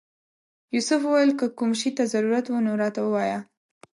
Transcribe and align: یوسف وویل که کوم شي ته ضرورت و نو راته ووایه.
یوسف 0.75 1.01
وویل 1.05 1.31
که 1.39 1.45
کوم 1.57 1.71
شي 1.79 1.89
ته 1.97 2.03
ضرورت 2.13 2.45
و 2.49 2.57
نو 2.65 2.71
راته 2.81 3.01
ووایه. 3.03 3.39